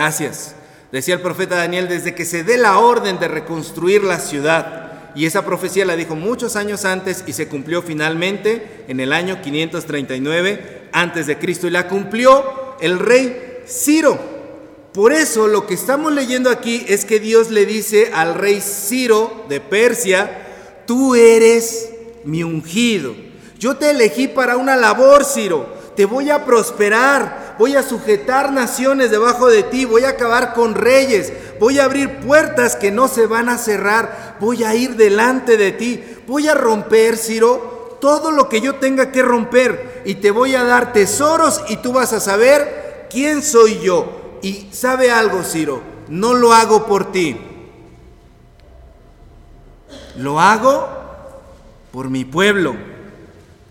Gracias. 0.04 0.54
Decía 0.92 1.14
el 1.14 1.22
profeta 1.22 1.56
Daniel, 1.56 1.88
desde 1.88 2.14
que 2.14 2.26
se 2.26 2.44
dé 2.44 2.58
la 2.58 2.78
orden 2.78 3.18
de 3.18 3.26
reconstruir 3.26 4.04
la 4.04 4.20
ciudad. 4.20 5.12
Y 5.14 5.24
esa 5.24 5.46
profecía 5.46 5.86
la 5.86 5.96
dijo 5.96 6.14
muchos 6.14 6.56
años 6.56 6.84
antes 6.84 7.24
y 7.26 7.32
se 7.32 7.48
cumplió 7.48 7.80
finalmente 7.80 8.84
en 8.86 9.00
el 9.00 9.14
año 9.14 9.40
539 9.40 10.90
antes 10.92 11.26
de 11.26 11.38
Cristo. 11.38 11.68
Y 11.68 11.70
la 11.70 11.88
cumplió 11.88 12.76
el 12.82 12.98
rey 12.98 13.62
Ciro. 13.66 14.18
Por 14.92 15.14
eso 15.14 15.48
lo 15.48 15.66
que 15.66 15.72
estamos 15.72 16.12
leyendo 16.12 16.50
aquí 16.50 16.84
es 16.86 17.06
que 17.06 17.18
Dios 17.18 17.50
le 17.50 17.64
dice 17.64 18.10
al 18.12 18.34
rey 18.34 18.60
Ciro 18.60 19.46
de 19.48 19.60
Persia, 19.60 20.82
tú 20.86 21.14
eres 21.14 21.88
mi 22.24 22.42
ungido. 22.42 23.14
Yo 23.58 23.78
te 23.78 23.88
elegí 23.88 24.28
para 24.28 24.58
una 24.58 24.76
labor, 24.76 25.24
Ciro. 25.24 25.66
Te 25.96 26.04
voy 26.04 26.28
a 26.28 26.44
prosperar 26.44 27.43
voy 27.58 27.76
a 27.76 27.82
sujetar 27.82 28.52
naciones 28.52 29.10
debajo 29.10 29.48
de 29.48 29.62
ti, 29.62 29.84
voy 29.84 30.04
a 30.04 30.10
acabar 30.10 30.54
con 30.54 30.74
reyes, 30.74 31.32
voy 31.60 31.78
a 31.78 31.84
abrir 31.84 32.18
puertas 32.20 32.76
que 32.76 32.90
no 32.90 33.08
se 33.08 33.26
van 33.26 33.48
a 33.48 33.58
cerrar, 33.58 34.36
voy 34.40 34.64
a 34.64 34.74
ir 34.74 34.96
delante 34.96 35.56
de 35.56 35.72
ti, 35.72 36.02
voy 36.26 36.48
a 36.48 36.54
romper, 36.54 37.16
Ciro, 37.16 37.98
todo 38.00 38.30
lo 38.30 38.48
que 38.48 38.60
yo 38.60 38.76
tenga 38.76 39.12
que 39.12 39.22
romper 39.22 40.02
y 40.04 40.16
te 40.16 40.30
voy 40.30 40.54
a 40.54 40.64
dar 40.64 40.92
tesoros 40.92 41.62
y 41.68 41.76
tú 41.78 41.92
vas 41.92 42.12
a 42.12 42.20
saber 42.20 43.08
quién 43.10 43.42
soy 43.42 43.80
yo. 43.80 44.38
Y 44.42 44.68
sabe 44.72 45.10
algo, 45.10 45.42
Ciro, 45.42 45.80
no 46.08 46.34
lo 46.34 46.52
hago 46.52 46.86
por 46.86 47.12
ti, 47.12 47.40
lo 50.16 50.38
hago 50.40 50.86
por 51.92 52.10
mi 52.10 52.24
pueblo. 52.24 52.74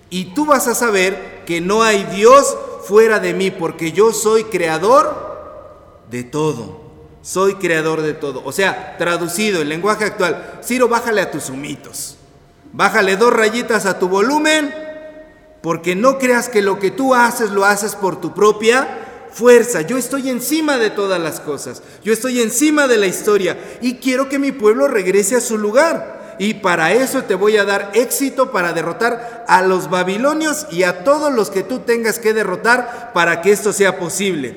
Y 0.09 0.33
tú 0.33 0.45
vas 0.45 0.67
a 0.67 0.75
saber 0.75 1.43
que 1.45 1.59
no 1.59 1.83
hay 1.83 2.03
Dios 2.05 2.55
fuera 2.85 3.19
de 3.19 3.33
mí, 3.33 3.51
porque 3.51 3.91
yo 3.91 4.13
soy 4.13 4.45
creador 4.45 6.03
de 6.09 6.23
todo. 6.23 6.81
Soy 7.21 7.55
creador 7.55 8.01
de 8.01 8.13
todo. 8.13 8.41
O 8.45 8.51
sea, 8.51 8.97
traducido 8.97 9.61
en 9.61 9.69
lenguaje 9.69 10.05
actual, 10.05 10.59
Ciro, 10.63 10.87
bájale 10.87 11.21
a 11.21 11.31
tus 11.31 11.49
humitos. 11.49 12.17
Bájale 12.73 13.15
dos 13.15 13.31
rayitas 13.31 13.85
a 13.85 13.97
tu 13.99 14.09
volumen, 14.09 14.73
porque 15.61 15.95
no 15.95 16.17
creas 16.17 16.49
que 16.49 16.61
lo 16.61 16.79
que 16.79 16.91
tú 16.91 17.15
haces 17.15 17.51
lo 17.51 17.63
haces 17.65 17.95
por 17.95 18.19
tu 18.19 18.33
propia 18.33 19.27
fuerza. 19.31 19.81
Yo 19.81 19.97
estoy 19.97 20.29
encima 20.29 20.77
de 20.77 20.89
todas 20.89 21.21
las 21.21 21.39
cosas. 21.39 21.81
Yo 22.03 22.13
estoy 22.13 22.41
encima 22.41 22.87
de 22.87 22.97
la 22.97 23.07
historia 23.07 23.57
y 23.81 23.95
quiero 23.95 24.27
que 24.27 24.39
mi 24.39 24.51
pueblo 24.51 24.87
regrese 24.87 25.35
a 25.35 25.41
su 25.41 25.57
lugar. 25.57 26.22
Y 26.39 26.55
para 26.55 26.93
eso 26.93 27.23
te 27.23 27.35
voy 27.35 27.57
a 27.57 27.65
dar 27.65 27.91
éxito 27.93 28.51
para 28.51 28.73
derrotar 28.73 29.45
a 29.47 29.61
los 29.61 29.89
babilonios 29.89 30.67
y 30.71 30.83
a 30.83 31.03
todos 31.03 31.31
los 31.31 31.49
que 31.49 31.63
tú 31.63 31.79
tengas 31.79 32.19
que 32.19 32.33
derrotar 32.33 33.11
para 33.13 33.41
que 33.41 33.51
esto 33.51 33.73
sea 33.73 33.99
posible. 33.99 34.55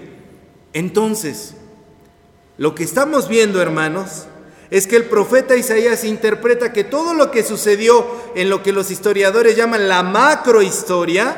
Entonces, 0.72 1.54
lo 2.58 2.74
que 2.74 2.84
estamos 2.84 3.28
viendo, 3.28 3.60
hermanos, 3.60 4.26
es 4.70 4.86
que 4.86 4.96
el 4.96 5.04
profeta 5.04 5.56
Isaías 5.56 6.04
interpreta 6.04 6.72
que 6.72 6.84
todo 6.84 7.14
lo 7.14 7.30
que 7.30 7.44
sucedió 7.44 8.06
en 8.34 8.50
lo 8.50 8.62
que 8.62 8.72
los 8.72 8.90
historiadores 8.90 9.56
llaman 9.56 9.88
la 9.88 10.02
macrohistoria, 10.02 11.36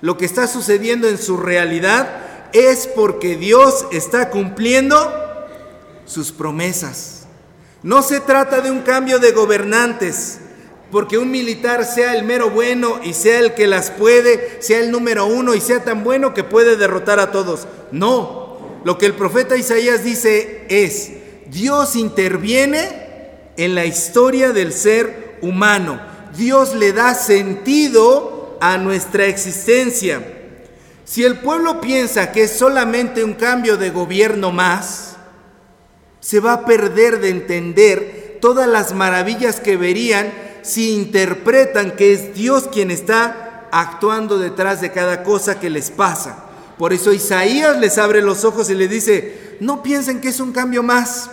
lo 0.00 0.16
que 0.16 0.24
está 0.24 0.46
sucediendo 0.46 1.08
en 1.08 1.18
su 1.18 1.36
realidad, 1.36 2.50
es 2.52 2.86
porque 2.86 3.36
Dios 3.36 3.86
está 3.90 4.30
cumpliendo 4.30 4.96
sus 6.06 6.30
promesas. 6.30 7.13
No 7.84 8.02
se 8.02 8.20
trata 8.20 8.62
de 8.62 8.70
un 8.70 8.80
cambio 8.80 9.18
de 9.18 9.32
gobernantes, 9.32 10.38
porque 10.90 11.18
un 11.18 11.30
militar 11.30 11.84
sea 11.84 12.16
el 12.16 12.24
mero 12.24 12.48
bueno 12.48 12.98
y 13.04 13.12
sea 13.12 13.40
el 13.40 13.52
que 13.52 13.66
las 13.66 13.90
puede, 13.90 14.62
sea 14.62 14.78
el 14.78 14.90
número 14.90 15.26
uno 15.26 15.54
y 15.54 15.60
sea 15.60 15.84
tan 15.84 16.02
bueno 16.02 16.32
que 16.32 16.44
puede 16.44 16.76
derrotar 16.76 17.20
a 17.20 17.30
todos. 17.30 17.68
No, 17.92 18.80
lo 18.84 18.96
que 18.96 19.04
el 19.04 19.12
profeta 19.12 19.58
Isaías 19.58 20.02
dice 20.02 20.64
es, 20.70 21.10
Dios 21.50 21.94
interviene 21.94 22.88
en 23.58 23.74
la 23.74 23.84
historia 23.84 24.54
del 24.54 24.72
ser 24.72 25.36
humano. 25.42 26.00
Dios 26.34 26.74
le 26.74 26.94
da 26.94 27.14
sentido 27.14 28.56
a 28.62 28.78
nuestra 28.78 29.26
existencia. 29.26 30.22
Si 31.04 31.22
el 31.22 31.36
pueblo 31.36 31.82
piensa 31.82 32.32
que 32.32 32.44
es 32.44 32.52
solamente 32.52 33.22
un 33.22 33.34
cambio 33.34 33.76
de 33.76 33.90
gobierno 33.90 34.52
más, 34.52 35.13
se 36.24 36.40
va 36.40 36.54
a 36.54 36.64
perder 36.64 37.20
de 37.20 37.28
entender 37.28 38.38
todas 38.40 38.66
las 38.66 38.94
maravillas 38.94 39.60
que 39.60 39.76
verían 39.76 40.32
si 40.62 40.94
interpretan 40.94 41.96
que 41.96 42.14
es 42.14 42.32
Dios 42.32 42.66
quien 42.72 42.90
está 42.90 43.68
actuando 43.70 44.38
detrás 44.38 44.80
de 44.80 44.90
cada 44.90 45.22
cosa 45.22 45.60
que 45.60 45.68
les 45.68 45.90
pasa. 45.90 46.46
Por 46.78 46.94
eso 46.94 47.12
Isaías 47.12 47.78
les 47.78 47.98
abre 47.98 48.22
los 48.22 48.46
ojos 48.46 48.70
y 48.70 48.74
les 48.74 48.88
dice, 48.88 49.58
no 49.60 49.82
piensen 49.82 50.22
que 50.22 50.28
es 50.28 50.40
un 50.40 50.52
cambio 50.52 50.82
más. 50.82 51.28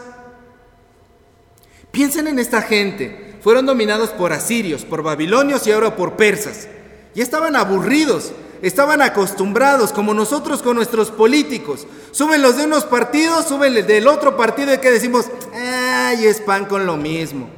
Piensen 1.91 2.27
en 2.27 2.38
esta 2.38 2.62
gente. 2.62 3.38
Fueron 3.41 3.65
dominados 3.65 4.10
por 4.10 4.33
asirios, 4.33 4.83
por 4.83 5.03
babilonios 5.03 5.65
y 5.67 5.71
ahora 5.71 5.95
por 5.95 6.17
persas. 6.17 6.67
Y 7.15 7.21
estaban 7.21 7.55
aburridos 7.55 8.33
estaban 8.61 9.01
acostumbrados, 9.01 9.91
como 9.91 10.13
nosotros 10.13 10.61
con 10.61 10.75
nuestros 10.75 11.11
políticos. 11.11 11.87
Suben 12.11 12.41
los 12.41 12.57
de 12.57 12.65
unos 12.65 12.85
partidos, 12.85 13.47
suben 13.47 13.73
los 13.73 13.87
del 13.87 14.07
otro 14.07 14.37
partido 14.37 14.73
y 14.73 14.77
que 14.77 14.91
decimos, 14.91 15.25
ay, 15.53 16.25
es 16.25 16.41
pan 16.41 16.65
con 16.65 16.85
lo 16.85 16.97
mismo. 16.97 17.49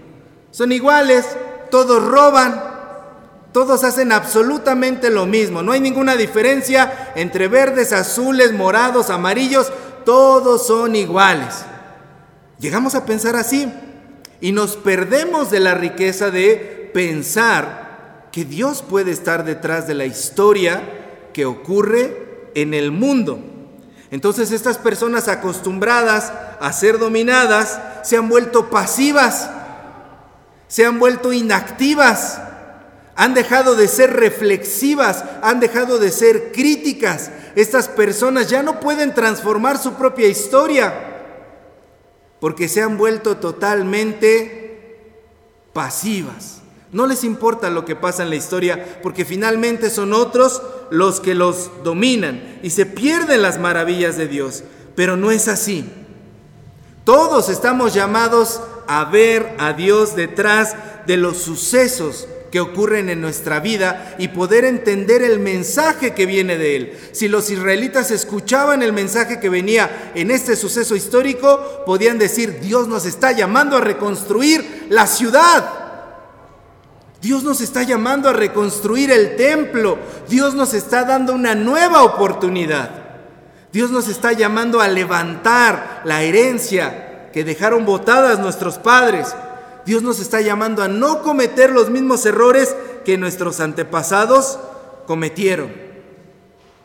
Son 0.51 0.71
iguales, 0.71 1.25
todos 1.69 2.03
roban, 2.03 2.63
todos 3.51 3.83
hacen 3.83 4.11
absolutamente 4.11 5.09
lo 5.09 5.25
mismo. 5.25 5.61
No 5.61 5.71
hay 5.71 5.79
ninguna 5.79 6.15
diferencia 6.15 7.11
entre 7.15 7.47
verdes, 7.47 7.91
azules, 7.93 8.53
morados, 8.53 9.09
amarillos, 9.09 9.71
todos 10.05 10.67
son 10.67 10.95
iguales. 10.95 11.65
Llegamos 12.59 12.95
a 12.95 13.05
pensar 13.05 13.35
así 13.35 13.71
y 14.39 14.51
nos 14.51 14.75
perdemos 14.75 15.51
de 15.51 15.59
la 15.59 15.73
riqueza 15.73 16.31
de 16.31 16.91
pensar 16.93 17.82
que 18.33 18.45
Dios 18.45 18.81
puede 18.81 19.11
estar 19.11 19.45
detrás 19.45 19.85
de 19.85 19.93
la 19.93 20.07
historia 20.07 21.29
que 21.33 21.45
ocurre 21.45 22.49
en 22.55 22.73
el 22.73 22.91
mundo. 22.91 23.39
Entonces 24.09 24.51
estas 24.51 24.79
personas 24.79 25.27
acostumbradas 25.27 26.33
a 26.59 26.73
ser 26.73 26.97
dominadas 26.97 27.79
se 28.01 28.17
han 28.17 28.27
vuelto 28.29 28.71
pasivas, 28.71 29.51
se 30.67 30.83
han 30.83 30.97
vuelto 30.97 31.31
inactivas, 31.31 32.41
han 33.15 33.35
dejado 33.35 33.75
de 33.75 33.87
ser 33.87 34.13
reflexivas, 34.13 35.23
han 35.43 35.59
dejado 35.59 35.99
de 35.99 36.11
ser 36.11 36.51
críticas. 36.51 37.29
Estas 37.55 37.87
personas 37.87 38.49
ya 38.49 38.63
no 38.63 38.79
pueden 38.79 39.13
transformar 39.13 39.77
su 39.77 39.93
propia 39.93 40.27
historia 40.27 40.91
porque 42.39 42.67
se 42.67 42.81
han 42.81 42.97
vuelto 42.97 43.37
totalmente 43.37 44.97
pasivas. 45.71 46.62
No 46.93 47.07
les 47.07 47.23
importa 47.23 47.69
lo 47.69 47.85
que 47.85 47.95
pasa 47.95 48.23
en 48.23 48.29
la 48.29 48.35
historia 48.35 48.99
porque 49.01 49.25
finalmente 49.25 49.89
son 49.89 50.13
otros 50.13 50.61
los 50.91 51.19
que 51.19 51.33
los 51.33 51.71
dominan 51.83 52.59
y 52.61 52.69
se 52.69 52.85
pierden 52.85 53.41
las 53.41 53.59
maravillas 53.59 54.15
de 54.15 54.27
Dios. 54.27 54.63
Pero 54.95 55.17
no 55.17 55.31
es 55.31 55.47
así. 55.47 55.89
Todos 57.03 57.49
estamos 57.49 57.93
llamados 57.93 58.61
a 58.87 59.05
ver 59.05 59.55
a 59.57 59.73
Dios 59.73 60.15
detrás 60.15 60.75
de 61.07 61.17
los 61.17 61.37
sucesos 61.39 62.27
que 62.53 62.59
ocurren 62.59 63.09
en 63.09 63.19
nuestra 63.19 63.59
vida 63.59 64.13
y 64.19 64.27
poder 64.27 64.63
entender 64.63 65.23
el 65.23 65.39
mensaje 65.39 66.13
que 66.13 66.27
viene 66.27 66.59
de 66.59 66.75
Él. 66.75 66.99
Si 67.11 67.27
los 67.27 67.49
israelitas 67.49 68.11
escuchaban 68.11 68.83
el 68.83 68.93
mensaje 68.93 69.39
que 69.39 69.49
venía 69.49 70.11
en 70.13 70.29
este 70.29 70.55
suceso 70.55 70.95
histórico, 70.95 71.83
podían 71.87 72.19
decir, 72.19 72.59
Dios 72.59 72.87
nos 72.87 73.07
está 73.07 73.31
llamando 73.31 73.77
a 73.77 73.81
reconstruir 73.81 74.85
la 74.89 75.07
ciudad. 75.07 75.82
Dios 77.23 77.41
nos 77.43 77.61
está 77.61 77.83
llamando 77.83 78.27
a 78.27 78.33
reconstruir 78.33 79.09
el 79.09 79.37
templo. 79.37 79.97
Dios 80.27 80.55
nos 80.55 80.73
está 80.73 81.05
dando 81.05 81.33
una 81.33 81.55
nueva 81.55 82.03
oportunidad. 82.03 82.89
Dios 83.71 83.91
nos 83.91 84.09
está 84.09 84.33
llamando 84.33 84.81
a 84.81 84.89
levantar 84.89 86.01
la 86.03 86.21
herencia 86.21 87.29
que 87.31 87.45
dejaron 87.45 87.85
botadas 87.85 88.39
nuestros 88.39 88.77
padres. 88.77 89.33
Dios 89.85 90.03
nos 90.03 90.19
está 90.19 90.41
llamando 90.41 90.83
a 90.83 90.89
no 90.89 91.21
cometer 91.21 91.71
los 91.71 91.89
mismos 91.89 92.25
errores 92.25 92.75
que 93.05 93.17
nuestros 93.17 93.61
antepasados 93.61 94.59
cometieron. 95.07 95.71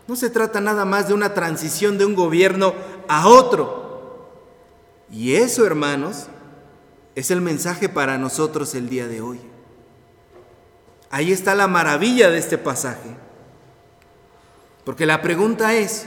No 0.06 0.14
se 0.14 0.30
trata 0.30 0.60
nada 0.60 0.84
más 0.84 1.08
de 1.08 1.14
una 1.14 1.34
transición 1.34 1.98
de 1.98 2.04
un 2.04 2.14
gobierno 2.14 2.74
a 3.08 3.26
otro. 3.26 4.36
Y 5.10 5.34
eso, 5.34 5.66
hermanos, 5.66 6.26
es 7.16 7.32
el 7.32 7.40
mensaje 7.40 7.88
para 7.88 8.18
nosotros 8.18 8.76
el 8.76 8.88
día 8.88 9.08
de 9.08 9.20
hoy. 9.20 9.47
Ahí 11.10 11.32
está 11.32 11.54
la 11.54 11.68
maravilla 11.68 12.30
de 12.30 12.38
este 12.38 12.58
pasaje. 12.58 13.16
Porque 14.84 15.06
la 15.06 15.22
pregunta 15.22 15.74
es, 15.74 16.06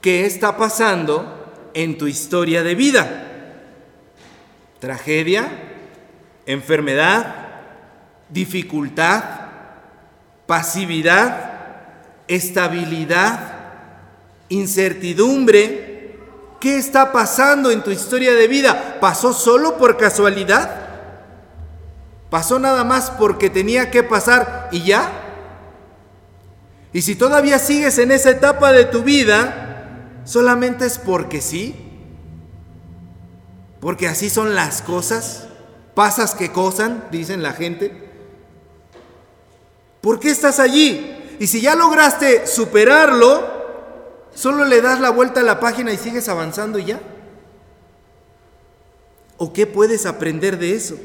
¿qué 0.00 0.26
está 0.26 0.56
pasando 0.56 1.70
en 1.74 1.98
tu 1.98 2.06
historia 2.06 2.62
de 2.62 2.74
vida? 2.74 3.24
¿Tragedia? 4.80 5.48
¿Enfermedad? 6.46 7.34
¿Dificultad? 8.28 9.24
¿Pasividad? 10.46 11.52
¿Estabilidad? 12.26 13.54
¿Incertidumbre? 14.48 15.88
¿Qué 16.60 16.76
está 16.76 17.12
pasando 17.12 17.70
en 17.70 17.82
tu 17.82 17.90
historia 17.90 18.34
de 18.34 18.48
vida? 18.48 18.98
¿Pasó 19.00 19.32
solo 19.32 19.76
por 19.76 19.96
casualidad? 19.96 20.87
¿Pasó 22.30 22.58
nada 22.58 22.84
más 22.84 23.10
porque 23.10 23.48
tenía 23.48 23.90
que 23.90 24.02
pasar 24.02 24.68
y 24.70 24.84
ya? 24.84 25.10
Y 26.92 27.02
si 27.02 27.14
todavía 27.14 27.58
sigues 27.58 27.98
en 27.98 28.12
esa 28.12 28.30
etapa 28.30 28.72
de 28.72 28.84
tu 28.84 29.02
vida, 29.02 30.20
solamente 30.24 30.86
es 30.86 30.98
porque 30.98 31.40
sí. 31.40 31.74
Porque 33.80 34.08
así 34.08 34.28
son 34.28 34.54
las 34.54 34.82
cosas. 34.82 35.46
Pasas 35.94 36.34
que 36.34 36.52
cosan, 36.52 37.04
dicen 37.10 37.42
la 37.42 37.52
gente. 37.52 38.08
¿Por 40.00 40.20
qué 40.20 40.30
estás 40.30 40.60
allí? 40.60 41.36
Y 41.38 41.46
si 41.46 41.60
ya 41.60 41.74
lograste 41.74 42.46
superarlo, 42.46 43.58
solo 44.34 44.64
le 44.64 44.80
das 44.80 45.00
la 45.00 45.10
vuelta 45.10 45.40
a 45.40 45.44
la 45.44 45.60
página 45.60 45.92
y 45.92 45.96
sigues 45.96 46.28
avanzando 46.28 46.78
y 46.78 46.86
ya. 46.86 47.00
¿O 49.38 49.52
qué 49.52 49.66
puedes 49.66 50.04
aprender 50.04 50.58
de 50.58 50.74
eso? 50.74 50.96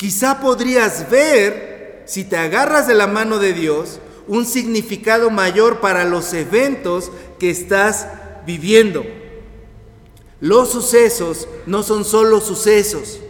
Quizá 0.00 0.40
podrías 0.40 1.10
ver, 1.10 2.04
si 2.06 2.24
te 2.24 2.38
agarras 2.38 2.86
de 2.86 2.94
la 2.94 3.06
mano 3.06 3.38
de 3.38 3.52
Dios, 3.52 4.00
un 4.26 4.46
significado 4.46 5.28
mayor 5.28 5.80
para 5.80 6.06
los 6.06 6.32
eventos 6.32 7.12
que 7.38 7.50
estás 7.50 8.06
viviendo. 8.46 9.04
Los 10.40 10.70
sucesos 10.70 11.46
no 11.66 11.82
son 11.82 12.06
solo 12.06 12.40
sucesos. 12.40 13.20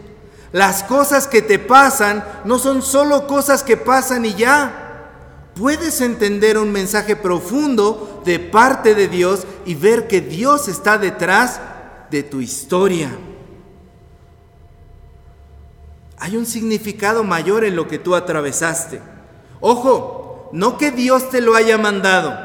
Las 0.53 0.85
cosas 0.85 1.27
que 1.27 1.43
te 1.43 1.59
pasan 1.59 2.25
no 2.45 2.61
son 2.61 2.83
solo 2.83 3.27
cosas 3.27 3.65
que 3.65 3.77
pasan 3.77 4.25
y 4.25 4.35
ya 4.35 5.51
puedes 5.57 6.01
entender 6.01 6.57
un 6.57 6.71
mensaje 6.71 7.17
profundo 7.17 8.23
de 8.25 8.39
parte 8.39 8.95
de 8.95 9.09
Dios 9.09 9.41
y 9.67 9.75
ver 9.75 10.07
que 10.07 10.21
Dios 10.21 10.69
está 10.69 10.99
detrás 10.99 11.61
de 12.13 12.23
tu 12.23 12.41
historia. 12.41 13.11
Hay 16.21 16.37
un 16.37 16.45
significado 16.45 17.25
mayor 17.25 17.65
en 17.65 17.75
lo 17.75 17.89
que 17.89 17.99
tú 17.99 18.15
atravesaste. 18.15 19.01
Ojo, 19.61 20.51
no 20.53 20.77
que 20.77 20.91
Dios 20.91 21.31
te 21.31 21.41
lo 21.41 21.55
haya 21.55 21.79
mandado, 21.79 22.39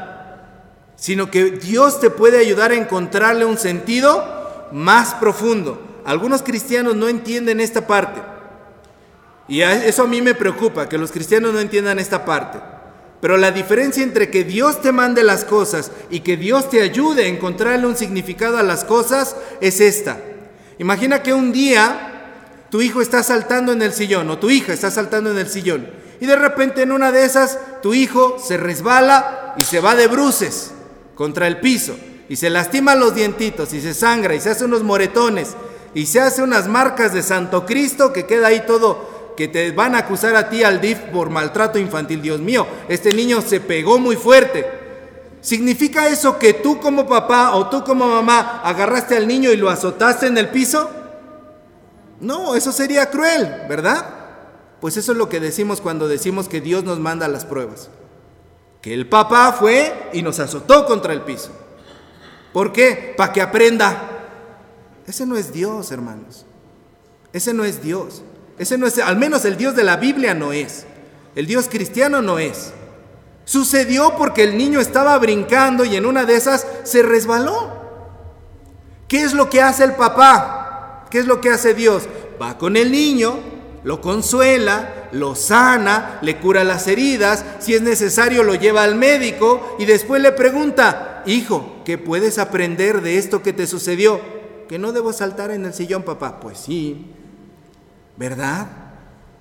sino 0.96 1.30
que 1.30 1.50
Dios 1.50 2.00
te 2.00 2.08
puede 2.08 2.38
ayudar 2.38 2.70
a 2.70 2.76
encontrarle 2.76 3.44
un 3.44 3.58
sentido 3.58 4.68
más 4.72 5.14
profundo. 5.14 6.00
Algunos 6.06 6.42
cristianos 6.42 6.96
no 6.96 7.06
entienden 7.08 7.60
esta 7.60 7.86
parte. 7.86 8.22
Y 9.46 9.60
eso 9.60 10.04
a 10.04 10.06
mí 10.06 10.22
me 10.22 10.34
preocupa, 10.34 10.88
que 10.88 10.98
los 10.98 11.12
cristianos 11.12 11.52
no 11.52 11.60
entiendan 11.60 11.98
esta 11.98 12.24
parte. 12.24 12.58
Pero 13.20 13.36
la 13.36 13.50
diferencia 13.50 14.02
entre 14.02 14.30
que 14.30 14.44
Dios 14.44 14.80
te 14.80 14.90
mande 14.90 15.22
las 15.22 15.44
cosas 15.44 15.90
y 16.10 16.20
que 16.20 16.38
Dios 16.38 16.70
te 16.70 16.80
ayude 16.80 17.24
a 17.24 17.28
encontrarle 17.28 17.86
un 17.86 17.96
significado 17.96 18.56
a 18.56 18.62
las 18.62 18.84
cosas 18.84 19.36
es 19.60 19.80
esta. 19.80 20.18
Imagina 20.78 21.22
que 21.22 21.34
un 21.34 21.52
día 21.52 22.15
tu 22.70 22.80
hijo 22.80 23.00
está 23.00 23.22
saltando 23.22 23.72
en 23.72 23.82
el 23.82 23.92
sillón 23.92 24.30
o 24.30 24.38
tu 24.38 24.50
hija 24.50 24.72
está 24.72 24.90
saltando 24.90 25.30
en 25.30 25.38
el 25.38 25.48
sillón 25.48 25.88
y 26.20 26.26
de 26.26 26.36
repente 26.36 26.82
en 26.82 26.92
una 26.92 27.12
de 27.12 27.24
esas 27.24 27.58
tu 27.82 27.94
hijo 27.94 28.36
se 28.38 28.56
resbala 28.56 29.54
y 29.56 29.64
se 29.64 29.80
va 29.80 29.94
de 29.94 30.06
bruces 30.06 30.72
contra 31.14 31.46
el 31.46 31.60
piso 31.60 31.96
y 32.28 32.36
se 32.36 32.50
lastima 32.50 32.94
los 32.94 33.14
dientitos 33.14 33.72
y 33.72 33.80
se 33.80 33.94
sangra 33.94 34.34
y 34.34 34.40
se 34.40 34.50
hace 34.50 34.64
unos 34.64 34.82
moretones 34.82 35.56
y 35.94 36.06
se 36.06 36.20
hace 36.20 36.42
unas 36.42 36.68
marcas 36.68 37.12
de 37.12 37.22
Santo 37.22 37.64
Cristo 37.64 38.12
que 38.12 38.26
queda 38.26 38.48
ahí 38.48 38.64
todo 38.66 39.16
que 39.36 39.48
te 39.48 39.70
van 39.70 39.94
a 39.94 39.98
acusar 39.98 40.34
a 40.34 40.48
ti 40.48 40.64
al 40.64 40.80
DIF 40.80 40.98
por 41.12 41.30
maltrato 41.30 41.78
infantil. 41.78 42.22
Dios 42.22 42.40
mío, 42.40 42.66
este 42.88 43.12
niño 43.12 43.42
se 43.42 43.60
pegó 43.60 43.98
muy 43.98 44.16
fuerte. 44.16 44.66
¿Significa 45.42 46.08
eso 46.08 46.38
que 46.38 46.54
tú 46.54 46.80
como 46.80 47.06
papá 47.06 47.54
o 47.54 47.68
tú 47.68 47.84
como 47.84 48.08
mamá 48.08 48.62
agarraste 48.64 49.16
al 49.16 49.28
niño 49.28 49.52
y 49.52 49.56
lo 49.56 49.70
azotaste 49.70 50.26
en 50.26 50.38
el 50.38 50.48
piso? 50.48 50.90
No, 52.20 52.54
eso 52.54 52.72
sería 52.72 53.10
cruel, 53.10 53.66
¿verdad? 53.68 54.04
Pues 54.80 54.96
eso 54.96 55.12
es 55.12 55.18
lo 55.18 55.28
que 55.28 55.40
decimos 55.40 55.80
cuando 55.80 56.08
decimos 56.08 56.48
que 56.48 56.60
Dios 56.60 56.84
nos 56.84 56.98
manda 56.98 57.28
las 57.28 57.44
pruebas. 57.44 57.90
Que 58.80 58.94
el 58.94 59.08
papá 59.08 59.52
fue 59.52 60.10
y 60.12 60.22
nos 60.22 60.38
azotó 60.38 60.86
contra 60.86 61.12
el 61.12 61.22
piso. 61.22 61.50
¿Por 62.52 62.72
qué? 62.72 63.14
Para 63.16 63.32
que 63.32 63.42
aprenda. 63.42 64.10
Ese 65.06 65.26
no 65.26 65.36
es 65.36 65.52
Dios, 65.52 65.90
hermanos. 65.92 66.46
Ese 67.32 67.52
no 67.52 67.64
es 67.64 67.82
Dios. 67.82 68.22
Ese 68.58 68.78
no 68.78 68.86
es, 68.86 68.98
al 68.98 69.16
menos 69.16 69.44
el 69.44 69.56
Dios 69.56 69.76
de 69.76 69.84
la 69.84 69.96
Biblia 69.96 70.34
no 70.34 70.52
es. 70.52 70.86
El 71.34 71.46
Dios 71.46 71.68
cristiano 71.68 72.22
no 72.22 72.38
es. 72.38 72.72
Sucedió 73.44 74.16
porque 74.16 74.42
el 74.42 74.56
niño 74.56 74.80
estaba 74.80 75.16
brincando 75.18 75.84
y 75.84 75.96
en 75.96 76.06
una 76.06 76.24
de 76.24 76.34
esas 76.34 76.66
se 76.84 77.02
resbaló. 77.02 77.76
¿Qué 79.06 79.22
es 79.22 79.34
lo 79.34 79.48
que 79.50 79.62
hace 79.62 79.84
el 79.84 79.94
papá? 79.94 80.65
¿Qué 81.10 81.18
es 81.18 81.26
lo 81.26 81.40
que 81.40 81.50
hace 81.50 81.74
Dios? 81.74 82.08
Va 82.40 82.58
con 82.58 82.76
el 82.76 82.90
niño, 82.92 83.38
lo 83.84 84.00
consuela, 84.00 85.08
lo 85.12 85.34
sana, 85.34 86.18
le 86.22 86.38
cura 86.38 86.64
las 86.64 86.88
heridas, 86.88 87.44
si 87.60 87.74
es 87.74 87.82
necesario 87.82 88.42
lo 88.42 88.54
lleva 88.54 88.82
al 88.82 88.96
médico 88.96 89.76
y 89.78 89.84
después 89.84 90.20
le 90.20 90.32
pregunta, 90.32 91.22
hijo, 91.26 91.82
¿qué 91.84 91.96
puedes 91.98 92.38
aprender 92.38 93.00
de 93.00 93.18
esto 93.18 93.42
que 93.42 93.52
te 93.52 93.66
sucedió? 93.66 94.20
Que 94.68 94.78
no 94.78 94.92
debo 94.92 95.12
saltar 95.12 95.52
en 95.52 95.64
el 95.64 95.74
sillón, 95.74 96.02
papá. 96.02 96.40
Pues 96.40 96.58
sí, 96.58 97.12
¿verdad? 98.16 98.66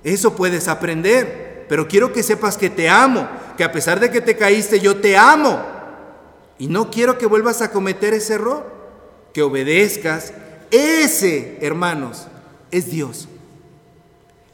Eso 0.04 0.36
puedes 0.36 0.68
aprender, 0.68 1.66
pero 1.68 1.88
quiero 1.88 2.14
que 2.14 2.22
sepas 2.22 2.58
que 2.58 2.70
te 2.70 2.88
amo, 2.88 3.28
que 3.58 3.64
a 3.64 3.72
pesar 3.72 4.00
de 4.00 4.12
que 4.12 4.22
te 4.22 4.38
caíste, 4.38 4.80
yo 4.80 4.98
te 4.98 5.18
amo. 5.18 5.60
Y 6.60 6.68
no 6.68 6.92
quiero 6.92 7.18
que 7.18 7.26
vuelvas 7.26 7.62
a 7.62 7.72
cometer 7.72 8.14
ese 8.14 8.36
error, 8.36 8.72
que 9.34 9.42
obedezcas. 9.42 10.34
Ese, 10.76 11.58
hermanos, 11.62 12.28
es 12.70 12.92
Dios. 12.92 13.30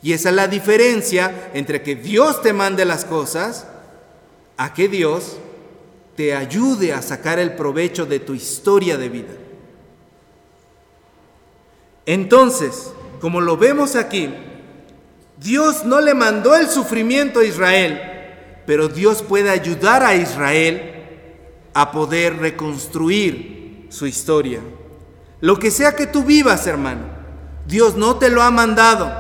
Y 0.04 0.14
esa 0.14 0.30
es 0.30 0.36
la 0.36 0.48
diferencia 0.48 1.50
entre 1.56 1.82
que 1.82 1.96
Dios 1.96 2.44
te 2.44 2.54
mande 2.54 2.86
las 2.86 3.06
cosas 3.06 3.66
a 4.58 4.74
que 4.74 4.88
Dios 4.88 5.38
te 6.16 6.36
ayude 6.36 6.94
a 6.94 7.02
sacar 7.02 7.40
el 7.40 7.56
provecho 7.56 8.06
de 8.06 8.20
tu 8.20 8.36
historia 8.36 8.98
de 8.98 9.10
vida. 9.10 9.34
Entonces, 12.06 12.92
como 13.20 13.42
lo 13.42 13.58
vemos 13.58 13.96
aquí, 13.96 14.30
Dios 15.40 15.86
no 15.86 16.02
le 16.02 16.14
mandó 16.14 16.56
el 16.56 16.70
sufrimiento 16.70 17.40
a 17.40 17.46
Israel, 17.46 18.00
pero 18.68 18.90
Dios 18.90 19.24
puede 19.24 19.50
ayudar 19.50 20.04
a 20.04 20.16
Israel 20.16 20.94
a 21.74 21.92
poder 21.92 22.38
reconstruir 22.38 23.88
su 23.90 24.06
historia. 24.06 24.60
Lo 25.42 25.60
que 25.60 25.72
sea 25.72 25.96
que 25.96 26.08
tú 26.08 26.24
vivas, 26.24 26.66
hermano, 26.68 27.02
Dios 27.68 27.96
no 27.96 28.18
te 28.18 28.30
lo 28.30 28.42
ha 28.42 28.52
mandado, 28.52 29.12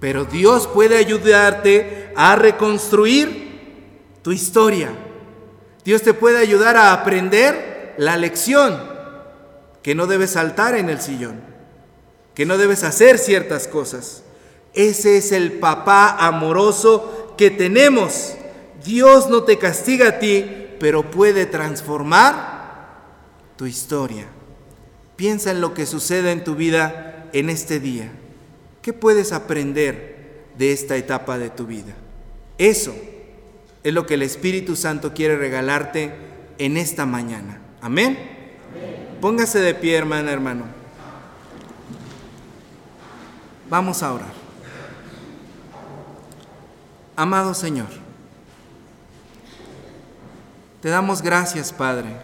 pero 0.00 0.24
Dios 0.24 0.66
puede 0.66 0.96
ayudarte 0.96 2.12
a 2.16 2.34
reconstruir 2.36 4.18
tu 4.22 4.32
historia. 4.32 4.90
Dios 5.84 6.02
te 6.02 6.14
puede 6.14 6.38
ayudar 6.38 6.76
a 6.76 6.92
aprender 6.92 7.94
la 7.98 8.16
lección 8.16 8.82
que 9.82 9.94
no 9.94 10.06
debes 10.06 10.30
saltar 10.30 10.74
en 10.74 10.88
el 10.88 11.00
sillón 11.00 11.54
que 12.34 12.46
no 12.46 12.58
debes 12.58 12.82
hacer 12.84 13.18
ciertas 13.18 13.68
cosas. 13.68 14.22
Ese 14.74 15.16
es 15.16 15.32
el 15.32 15.52
papá 15.52 16.16
amoroso 16.18 17.34
que 17.38 17.50
tenemos. 17.50 18.34
Dios 18.84 19.30
no 19.30 19.44
te 19.44 19.56
castiga 19.56 20.08
a 20.08 20.18
ti, 20.18 20.74
pero 20.80 21.10
puede 21.10 21.46
transformar 21.46 22.92
tu 23.56 23.66
historia. 23.66 24.26
Piensa 25.16 25.50
en 25.50 25.60
lo 25.60 25.74
que 25.74 25.86
sucede 25.86 26.32
en 26.32 26.44
tu 26.44 26.54
vida 26.54 27.28
en 27.32 27.50
este 27.50 27.80
día. 27.80 28.10
¿Qué 28.82 28.92
puedes 28.92 29.32
aprender 29.32 30.44
de 30.58 30.72
esta 30.72 30.96
etapa 30.96 31.38
de 31.38 31.50
tu 31.50 31.66
vida? 31.66 31.94
Eso 32.58 32.94
es 33.82 33.92
lo 33.92 34.06
que 34.06 34.14
el 34.14 34.22
Espíritu 34.22 34.76
Santo 34.76 35.14
quiere 35.14 35.36
regalarte 35.36 36.14
en 36.58 36.76
esta 36.76 37.06
mañana. 37.06 37.60
Amén. 37.80 38.18
Póngase 39.20 39.60
de 39.60 39.74
pie, 39.74 39.96
hermana, 39.96 40.32
hermano. 40.32 40.64
Vamos 43.70 44.02
a 44.02 44.12
orar. 44.12 44.44
Amado 47.16 47.54
Señor, 47.54 47.86
te 50.82 50.88
damos 50.88 51.22
gracias, 51.22 51.72
Padre, 51.72 52.16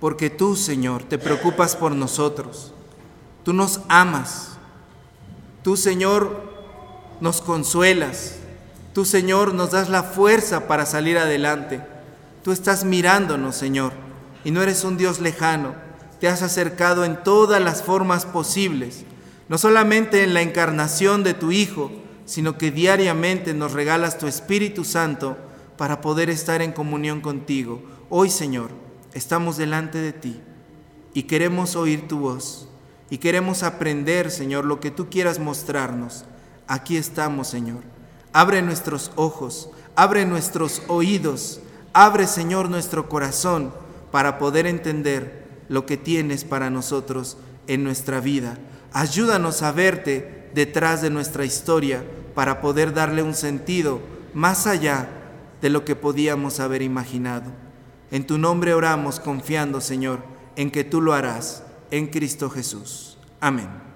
porque 0.00 0.30
tú, 0.30 0.56
Señor, 0.56 1.02
te 1.02 1.18
preocupas 1.18 1.76
por 1.76 1.92
nosotros. 1.92 2.72
Tú 3.44 3.52
nos 3.52 3.80
amas. 3.88 4.58
Tú, 5.62 5.76
Señor, 5.76 6.42
nos 7.20 7.40
consuelas. 7.40 8.36
Tú, 8.94 9.04
Señor, 9.04 9.54
nos 9.54 9.70
das 9.72 9.88
la 9.88 10.02
fuerza 10.02 10.66
para 10.68 10.86
salir 10.86 11.18
adelante. 11.18 11.80
Tú 12.42 12.52
estás 12.52 12.84
mirándonos, 12.84 13.56
Señor, 13.56 13.92
y 14.44 14.50
no 14.50 14.62
eres 14.62 14.84
un 14.84 14.96
Dios 14.96 15.20
lejano 15.20 15.88
te 16.20 16.28
has 16.28 16.42
acercado 16.42 17.04
en 17.04 17.22
todas 17.22 17.62
las 17.62 17.82
formas 17.82 18.26
posibles, 18.26 19.04
no 19.48 19.58
solamente 19.58 20.24
en 20.24 20.34
la 20.34 20.42
encarnación 20.42 21.22
de 21.22 21.34
tu 21.34 21.52
Hijo, 21.52 21.90
sino 22.26 22.58
que 22.58 22.70
diariamente 22.70 23.54
nos 23.54 23.72
regalas 23.72 24.18
tu 24.18 24.26
Espíritu 24.26 24.84
Santo 24.84 25.36
para 25.76 26.00
poder 26.00 26.28
estar 26.28 26.60
en 26.60 26.72
comunión 26.72 27.20
contigo. 27.20 27.82
Hoy, 28.10 28.30
Señor, 28.30 28.70
estamos 29.18 29.56
delante 29.56 29.98
de 29.98 30.12
ti 30.12 30.40
y 31.12 31.24
queremos 31.24 31.76
oír 31.76 32.08
tu 32.08 32.20
voz 32.20 32.68
y 33.10 33.18
queremos 33.18 33.62
aprender, 33.62 34.30
Señor, 34.30 34.64
lo 34.64 34.80
que 34.80 34.90
tú 34.90 35.08
quieras 35.10 35.38
mostrarnos. 35.38 36.24
Aquí 36.66 36.96
estamos, 36.96 37.48
Señor. 37.48 37.82
Abre 38.32 38.62
nuestros 38.62 39.10
ojos, 39.16 39.70
abre 39.96 40.26
nuestros 40.26 40.82
oídos, 40.88 41.60
abre, 41.92 42.26
Señor, 42.26 42.70
nuestro 42.70 43.08
corazón 43.08 43.72
para 44.12 44.38
poder 44.38 44.66
entender 44.66 45.48
lo 45.68 45.86
que 45.86 45.96
tienes 45.96 46.44
para 46.44 46.70
nosotros 46.70 47.38
en 47.66 47.84
nuestra 47.84 48.20
vida. 48.20 48.58
Ayúdanos 48.92 49.62
a 49.62 49.72
verte 49.72 50.50
detrás 50.54 51.02
de 51.02 51.10
nuestra 51.10 51.44
historia 51.44 52.04
para 52.34 52.60
poder 52.60 52.94
darle 52.94 53.22
un 53.22 53.34
sentido 53.34 54.00
más 54.34 54.66
allá 54.66 55.08
de 55.60 55.70
lo 55.70 55.84
que 55.84 55.96
podíamos 55.96 56.60
haber 56.60 56.82
imaginado. 56.82 57.67
En 58.10 58.26
tu 58.26 58.38
nombre 58.38 58.74
oramos 58.74 59.20
confiando, 59.20 59.80
Señor, 59.80 60.20
en 60.56 60.70
que 60.70 60.84
tú 60.84 61.00
lo 61.00 61.12
harás, 61.12 61.62
en 61.90 62.08
Cristo 62.08 62.50
Jesús. 62.50 63.18
Amén. 63.40 63.87